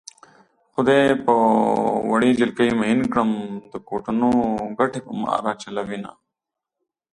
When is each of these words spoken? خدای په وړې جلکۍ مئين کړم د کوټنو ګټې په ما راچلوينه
خدای 0.73 1.03
په 1.25 1.33
وړې 2.11 2.29
جلکۍ 2.39 2.69
مئين 2.81 2.99
کړم 3.11 3.29
د 3.71 3.73
کوټنو 3.89 4.29
ګټې 4.79 4.99
په 5.07 5.11
ما 5.21 5.33
راچلوينه 5.45 6.11